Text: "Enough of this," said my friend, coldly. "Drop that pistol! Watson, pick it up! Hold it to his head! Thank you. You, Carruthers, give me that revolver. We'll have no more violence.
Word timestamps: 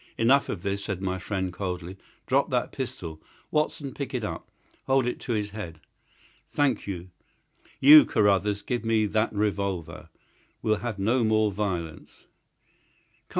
"Enough 0.17 0.49
of 0.49 0.63
this," 0.63 0.83
said 0.85 0.99
my 0.99 1.19
friend, 1.19 1.53
coldly. 1.53 1.95
"Drop 2.25 2.49
that 2.49 2.71
pistol! 2.71 3.21
Watson, 3.51 3.93
pick 3.93 4.15
it 4.15 4.23
up! 4.23 4.49
Hold 4.87 5.05
it 5.05 5.19
to 5.19 5.33
his 5.33 5.51
head! 5.51 5.79
Thank 6.49 6.87
you. 6.87 7.11
You, 7.79 8.05
Carruthers, 8.05 8.63
give 8.63 8.83
me 8.83 9.05
that 9.05 9.31
revolver. 9.31 10.09
We'll 10.63 10.77
have 10.77 10.97
no 10.97 11.23
more 11.23 11.51
violence. 11.51 12.25